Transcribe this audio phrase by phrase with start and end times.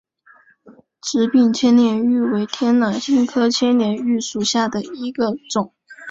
[0.99, 5.75] 紫柄千年芋为天南星科千年芋属下的一个种。